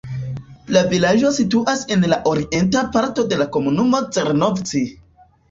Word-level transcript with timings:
La 0.75 0.81
vilaĝo 0.93 1.29
situas 1.35 1.83
en 1.97 2.07
la 2.13 2.19
orienta 2.31 2.83
parto 2.97 3.27
de 3.35 3.41
la 3.43 3.49
komunumo 3.59 4.03
Zrnovci. 4.19 4.85